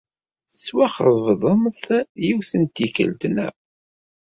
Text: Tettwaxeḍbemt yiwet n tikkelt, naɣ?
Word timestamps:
Tettwaxeḍbemt 0.49 1.83
yiwet 2.25 2.51
n 2.55 2.63
tikkelt, 2.75 3.21
naɣ? 3.35 3.53